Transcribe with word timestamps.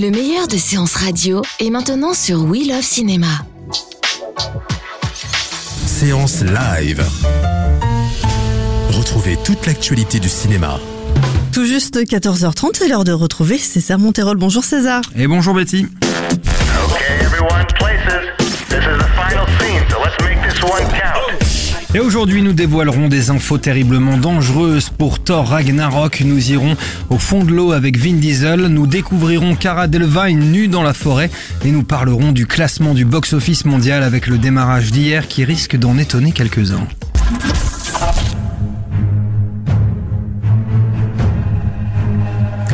Le 0.00 0.10
meilleur 0.10 0.48
de 0.48 0.56
séances 0.56 0.94
radio 0.94 1.42
est 1.58 1.68
maintenant 1.68 2.14
sur 2.14 2.42
We 2.44 2.66
Love 2.66 2.80
Cinéma. 2.80 3.26
Séance 5.84 6.40
live. 6.40 7.04
Retrouvez 8.92 9.36
toute 9.44 9.66
l'actualité 9.66 10.18
du 10.18 10.30
cinéma. 10.30 10.80
Tout 11.52 11.66
juste 11.66 11.98
14h30, 11.98 12.78
c'est 12.78 12.88
l'heure 12.88 13.04
de 13.04 13.12
retrouver 13.12 13.58
César 13.58 13.98
Monterol. 13.98 14.38
Bonjour 14.38 14.64
César. 14.64 15.02
Et 15.16 15.26
bonjour 15.26 15.52
Betty. 15.52 15.84
Okay, 15.84 17.22
everyone, 17.22 17.66
places. 17.78 18.24
This 18.70 18.78
is 18.78 18.96
the 18.96 19.10
final 19.14 19.46
scene, 19.58 19.84
so 19.90 19.98
let's 20.02 20.16
make 20.24 20.40
this 20.48 20.62
one 20.62 20.88
count. 20.98 21.69
Et 21.92 21.98
aujourd'hui, 21.98 22.40
nous 22.40 22.52
dévoilerons 22.52 23.08
des 23.08 23.30
infos 23.30 23.58
terriblement 23.58 24.16
dangereuses 24.16 24.90
pour 24.90 25.18
Thor 25.18 25.48
Ragnarok. 25.48 26.20
Nous 26.24 26.52
irons 26.52 26.76
au 27.08 27.18
fond 27.18 27.42
de 27.42 27.50
l'eau 27.50 27.72
avec 27.72 27.98
Vin 27.98 28.12
Diesel. 28.12 28.60
Nous 28.68 28.86
découvrirons 28.86 29.56
Cara 29.56 29.88
Delevingne 29.88 30.38
nue 30.38 30.68
dans 30.68 30.84
la 30.84 30.94
forêt. 30.94 31.30
Et 31.64 31.72
nous 31.72 31.82
parlerons 31.82 32.30
du 32.30 32.46
classement 32.46 32.94
du 32.94 33.04
box-office 33.04 33.64
mondial 33.64 34.04
avec 34.04 34.28
le 34.28 34.38
démarrage 34.38 34.92
d'hier 34.92 35.26
qui 35.26 35.44
risque 35.44 35.76
d'en 35.76 35.98
étonner 35.98 36.30
quelques-uns. 36.30 36.86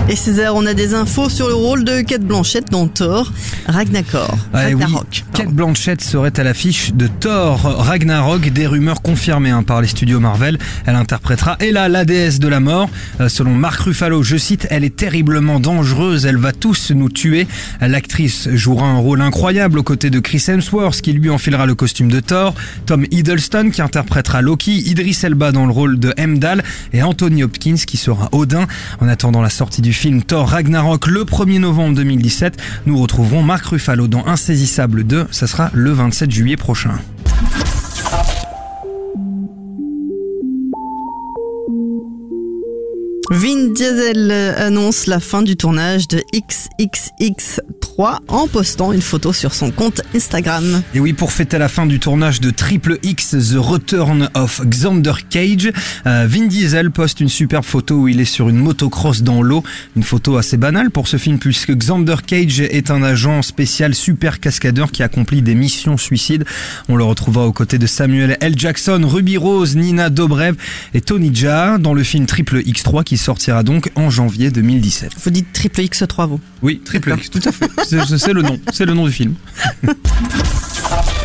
Et 0.09 0.15
César, 0.15 0.55
on 0.55 0.65
a 0.67 0.75
des 0.75 0.95
infos 0.95 1.29
sur 1.29 1.49
le 1.49 1.55
rôle 1.55 1.83
de 1.83 2.01
Kate 2.01 2.23
Blanchett 2.23 2.71
dans 2.71 2.87
Thor 2.87 3.33
Ragnarok. 3.67 4.31
Ouais, 4.55 4.73
oui. 4.73 4.85
Kate 5.35 5.51
Blanchett 5.51 6.01
serait 6.01 6.39
à 6.39 6.45
l'affiche 6.45 6.93
de 6.95 7.09
Thor 7.09 7.61
Ragnarok, 7.61 8.53
des 8.53 8.69
rumeurs 8.69 9.03
confirmées 9.03 9.51
hein, 9.51 9.65
par 9.65 9.81
les 9.81 9.89
studios 9.89 10.21
Marvel. 10.21 10.59
Elle 10.87 10.95
interprétera 10.95 11.57
Ella, 11.59 11.89
la 11.89 12.05
déesse 12.05 12.39
de 12.39 12.47
la 12.47 12.61
mort. 12.61 12.89
Euh, 13.21 13.29
selon 13.29 13.51
Mark 13.51 13.81
Ruffalo, 13.81 14.23
je 14.23 14.37
cite, 14.37 14.69
elle 14.71 14.85
est 14.85 14.95
terriblement 14.95 15.59
dangereuse, 15.59 16.25
elle 16.25 16.37
va 16.37 16.53
tous 16.53 16.93
nous 16.93 17.09
tuer. 17.09 17.49
L'actrice 17.81 18.49
jouera 18.51 18.87
un 18.87 18.99
rôle 18.99 19.21
incroyable 19.23 19.81
aux 19.81 19.83
côtés 19.83 20.11
de 20.11 20.21
Chris 20.21 20.45
Hemsworth 20.47 21.01
qui 21.01 21.15
lui 21.15 21.31
enfilera 21.31 21.67
le 21.67 21.75
costume 21.75 22.13
de 22.13 22.21
Thor, 22.21 22.55
Tom 22.87 23.05
Hiddleston 23.11 23.71
qui 23.71 23.83
interprétera 23.83 24.41
Loki, 24.41 24.89
Idris 24.89 25.19
Elba 25.25 25.51
dans 25.51 25.67
le 25.67 25.73
rôle 25.73 25.99
de 25.99 26.15
Heimdall 26.17 26.63
et 26.93 27.03
Anthony 27.03 27.43
Hopkins 27.43 27.83
qui 27.85 27.97
sera 27.97 28.29
Odin. 28.31 28.69
En 29.01 29.09
attendant 29.09 29.43
la 29.43 29.51
sortie 29.51 29.83
du 29.83 29.96
film 29.97 30.23
Thor 30.23 30.49
Ragnarok 30.49 31.07
le 31.07 31.25
1er 31.25 31.59
novembre 31.59 31.97
2017, 31.97 32.59
nous 32.85 32.99
retrouverons 32.99 33.43
Mark 33.43 33.65
Ruffalo 33.65 34.09
dans 34.09 34.27
Insaisissable 34.27 35.05
2, 35.05 35.27
ça 35.31 35.47
sera 35.47 35.71
le 35.73 35.91
27 35.91 36.31
juillet 36.31 36.57
prochain. 36.57 36.99
Vin 43.31 43.73
Diesel 43.75 44.31
annonce 44.59 45.07
la 45.07 45.19
fin 45.19 45.43
du 45.43 45.57
tournage 45.57 46.09
de 46.09 46.23
XXX3 47.97 48.19
en 48.29 48.49
postant 48.49 48.93
une 48.93 49.03
photo 49.03 49.33
sur 49.33 49.55
son 49.55 49.71
compte 49.71 50.03
Instagram. 50.15 50.83
Et 50.95 51.01
oui, 51.01 51.13
pour 51.13 51.33
fêter 51.33 51.59
la 51.59 51.69
fin 51.69 51.87
du 51.87 51.99
tournage 51.99 52.41
de 52.41 52.51
Triple 52.51 52.99
X 53.03 53.31
The 53.31 53.57
Return 53.57 54.31
of 54.35 54.61
Xander 54.65 55.13
Cage, 55.29 55.71
euh, 56.07 56.27
Vin 56.29 56.47
Diesel 56.47 56.91
poste 56.91 57.21
une 57.21 57.29
superbe 57.29 57.65
photo 57.65 57.95
où 58.03 58.09
il 58.09 58.21
est 58.21 58.25
sur 58.25 58.49
une 58.49 58.59
motocross 58.59 59.23
dans 59.23 59.43
l'eau. 59.43 59.63
Une 59.97 60.03
photo 60.03 60.37
assez 60.37 60.57
banale 60.57 60.91
pour 60.91 61.09
ce 61.09 61.17
film 61.17 61.39
puisque 61.39 61.73
Xander 61.73 62.17
Cage 62.27 62.61
est 62.61 62.91
un 62.91 63.03
agent 63.03 63.43
spécial 63.43 63.95
super 63.95 64.41
cascadeur 64.41 64.91
qui 64.91 65.03
accomplit 65.03 65.43
des 65.43 65.55
missions 65.55 65.97
suicides. 65.97 66.45
On 66.89 66.97
le 66.97 67.05
retrouvera 67.05 67.47
aux 67.47 67.53
côtés 67.53 67.79
de 67.79 67.87
Samuel 67.87 68.37
L. 68.41 68.55
Jackson, 68.57 69.01
Ruby 69.05 69.37
Rose, 69.37 69.77
Nina 69.77 70.11
Dobrev 70.11 70.57
et 70.95 71.01
Tony 71.01 71.31
Jaa 71.35 71.79
dans 71.79 71.95
le 71.95 72.03
film 72.03 72.27
Triple 72.27 72.61
X3 72.61 73.05
qui 73.05 73.17
sortira 73.17 73.63
donc 73.63 73.91
en 73.95 74.11
janvier 74.11 74.51
2017. 74.51 75.13
Vous 75.23 75.31
dites 75.31 75.53
triple 75.53 75.81
X3 75.81 76.29
vous? 76.29 76.41
Oui, 76.63 76.81
Triple 76.85 77.15
X, 77.19 77.31
tout 77.31 77.41
à 77.45 77.53
fait. 77.53 77.71
C'est 77.89 78.33
le 78.33 78.43
nom, 78.43 78.59
c'est 78.73 78.85
le 78.85 78.95
nom 78.95 79.07
du 79.07 79.13
film. 79.13 79.35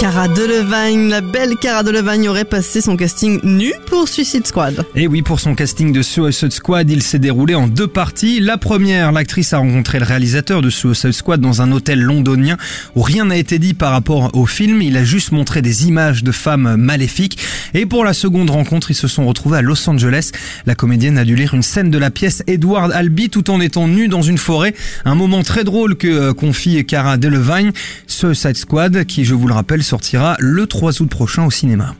Cara 0.00 0.28
Delevingne, 0.28 1.10
la 1.10 1.20
belle 1.20 1.56
Cara 1.60 1.82
Delevingne 1.82 2.30
aurait 2.30 2.46
passé 2.46 2.80
son 2.80 2.96
casting 2.96 3.38
nu 3.42 3.70
pour 3.84 4.08
Suicide 4.08 4.46
Squad. 4.46 4.86
Et 4.94 5.06
oui, 5.06 5.20
pour 5.20 5.40
son 5.40 5.54
casting 5.54 5.92
de 5.92 6.00
Suicide 6.00 6.52
Squad, 6.52 6.88
il 6.88 7.02
s'est 7.02 7.18
déroulé 7.18 7.54
en 7.54 7.68
deux 7.68 7.86
parties. 7.86 8.40
La 8.40 8.56
première, 8.56 9.12
l'actrice 9.12 9.52
a 9.52 9.58
rencontré 9.58 9.98
le 9.98 10.06
réalisateur 10.06 10.62
de 10.62 10.70
Suicide 10.70 11.12
Squad 11.12 11.42
dans 11.42 11.60
un 11.60 11.70
hôtel 11.70 12.00
londonien 12.00 12.56
où 12.96 13.02
rien 13.02 13.26
n'a 13.26 13.36
été 13.36 13.58
dit 13.58 13.74
par 13.74 13.92
rapport 13.92 14.34
au 14.34 14.46
film. 14.46 14.80
Il 14.80 14.96
a 14.96 15.04
juste 15.04 15.32
montré 15.32 15.60
des 15.60 15.86
images 15.86 16.24
de 16.24 16.32
femmes 16.32 16.76
maléfiques. 16.76 17.38
Et 17.74 17.84
pour 17.84 18.02
la 18.02 18.14
seconde 18.14 18.48
rencontre, 18.48 18.90
ils 18.90 18.94
se 18.94 19.06
sont 19.06 19.26
retrouvés 19.26 19.58
à 19.58 19.62
Los 19.62 19.86
Angeles. 19.86 20.30
La 20.64 20.74
comédienne 20.74 21.18
a 21.18 21.26
dû 21.26 21.36
lire 21.36 21.52
une 21.52 21.62
scène 21.62 21.90
de 21.90 21.98
la 21.98 22.10
pièce 22.10 22.42
Edward 22.46 22.90
Albee 22.92 23.28
tout 23.28 23.50
en 23.50 23.60
étant 23.60 23.86
nue 23.86 24.08
dans 24.08 24.22
une 24.22 24.38
forêt. 24.38 24.74
Un 25.04 25.14
moment 25.14 25.42
très 25.42 25.62
drôle 25.62 25.96
que 25.96 26.08
euh, 26.08 26.32
confie 26.32 26.86
Cara 26.86 27.18
Delevingne. 27.18 27.72
Suicide 28.06 28.56
Squad, 28.56 29.04
qui, 29.04 29.26
je 29.26 29.34
vous 29.34 29.46
le 29.46 29.52
rappelle, 29.52 29.82
sortira 29.90 30.36
le 30.38 30.68
3 30.68 31.02
août 31.02 31.10
prochain 31.10 31.44
au 31.44 31.50
cinéma. 31.50 31.96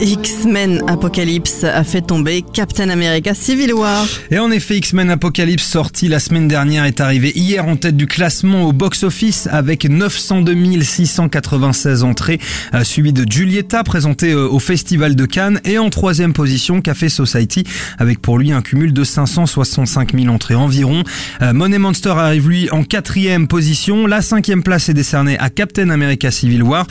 X-Men 0.00 0.84
Apocalypse 0.86 1.64
a 1.64 1.82
fait 1.82 2.02
tomber 2.02 2.42
Captain 2.42 2.88
America 2.88 3.34
Civil 3.34 3.74
War. 3.74 4.06
Et 4.30 4.38
en 4.38 4.50
effet, 4.52 4.76
X-Men 4.76 5.10
Apocalypse 5.10 5.64
sorti 5.64 6.06
la 6.06 6.20
semaine 6.20 6.46
dernière 6.46 6.84
est 6.84 7.00
arrivé 7.00 7.32
hier 7.34 7.66
en 7.66 7.74
tête 7.74 7.96
du 7.96 8.06
classement 8.06 8.64
au 8.64 8.72
box-office 8.72 9.48
avec 9.50 9.84
902 9.84 10.82
696 10.82 12.04
entrées, 12.04 12.38
euh, 12.74 12.84
suivi 12.84 13.12
de 13.12 13.24
Giulietta 13.28 13.82
présenté 13.82 14.32
euh, 14.32 14.48
au 14.48 14.60
Festival 14.60 15.16
de 15.16 15.26
Cannes 15.26 15.60
et 15.64 15.78
en 15.78 15.90
troisième 15.90 16.32
position 16.32 16.80
Café 16.80 17.08
Society 17.08 17.64
avec 17.98 18.22
pour 18.22 18.38
lui 18.38 18.52
un 18.52 18.62
cumul 18.62 18.92
de 18.92 19.02
565 19.02 20.14
000 20.14 20.32
entrées 20.32 20.54
environ. 20.54 21.02
Euh, 21.42 21.52
Money 21.52 21.78
Monster 21.78 22.10
arrive 22.10 22.48
lui 22.48 22.70
en 22.70 22.84
quatrième 22.84 23.48
position. 23.48 24.06
La 24.06 24.22
cinquième 24.22 24.62
place 24.62 24.88
est 24.88 24.94
décernée 24.94 25.36
à 25.38 25.50
Captain 25.50 25.90
America 25.90 26.30
Civil 26.30 26.62
War, 26.62 26.86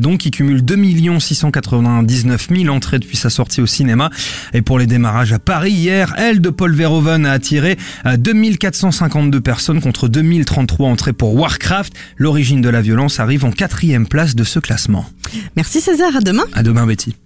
donc 0.00 0.20
qui 0.20 0.30
cumule 0.30 0.64
2 0.64 0.76
699 1.20 2.45
000 2.54 2.74
entrées 2.74 2.98
depuis 2.98 3.16
sa 3.16 3.30
sortie 3.30 3.60
au 3.60 3.66
cinéma. 3.66 4.10
Et 4.52 4.62
pour 4.62 4.78
les 4.78 4.86
démarrages 4.86 5.32
à 5.32 5.38
Paris 5.38 5.72
hier, 5.72 6.14
Elle 6.16 6.40
de 6.40 6.50
Paul 6.50 6.74
Verhoeven 6.74 7.26
a 7.26 7.32
attiré 7.32 7.76
euh, 8.06 8.16
2452 8.16 9.40
personnes 9.40 9.80
contre 9.80 10.08
2033 10.08 10.88
entrées 10.88 11.12
pour 11.12 11.34
Warcraft. 11.34 11.92
L'origine 12.16 12.60
de 12.60 12.68
la 12.68 12.80
violence 12.80 13.20
arrive 13.20 13.44
en 13.44 13.50
quatrième 13.50 14.06
place 14.06 14.34
de 14.34 14.44
ce 14.44 14.58
classement. 14.58 15.06
Merci 15.56 15.80
César, 15.80 16.16
à 16.16 16.20
demain. 16.20 16.44
À 16.52 16.62
demain 16.62 16.86
Betty. 16.86 17.16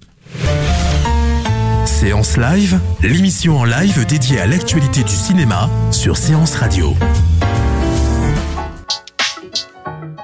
Séance 1.86 2.36
live, 2.38 2.78
l'émission 3.02 3.58
en 3.58 3.64
live 3.64 4.06
dédiée 4.06 4.40
à 4.40 4.46
l'actualité 4.46 5.02
du 5.02 5.12
cinéma 5.12 5.68
sur 5.90 6.16
Séance 6.16 6.54
Radio. 6.54 6.94